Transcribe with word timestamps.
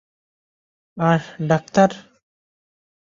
আর, 0.97 1.19
doctor! 1.49 1.89